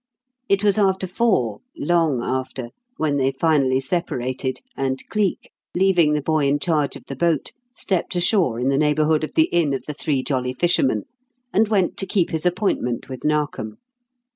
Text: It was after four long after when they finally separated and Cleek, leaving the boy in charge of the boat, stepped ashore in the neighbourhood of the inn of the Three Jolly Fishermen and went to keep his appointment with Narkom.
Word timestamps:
It 0.49 0.63
was 0.63 0.79
after 0.79 1.05
four 1.05 1.61
long 1.77 2.23
after 2.23 2.69
when 2.97 3.17
they 3.17 3.29
finally 3.31 3.79
separated 3.79 4.59
and 4.75 4.99
Cleek, 5.09 5.51
leaving 5.75 6.13
the 6.13 6.23
boy 6.23 6.47
in 6.47 6.57
charge 6.57 6.95
of 6.95 7.03
the 7.05 7.15
boat, 7.15 7.51
stepped 7.75 8.15
ashore 8.15 8.59
in 8.59 8.69
the 8.69 8.79
neighbourhood 8.79 9.23
of 9.23 9.35
the 9.35 9.43
inn 9.51 9.75
of 9.75 9.85
the 9.85 9.93
Three 9.93 10.23
Jolly 10.23 10.55
Fishermen 10.55 11.03
and 11.53 11.67
went 11.67 11.97
to 11.97 12.07
keep 12.07 12.31
his 12.31 12.47
appointment 12.47 13.09
with 13.09 13.23
Narkom. 13.23 13.77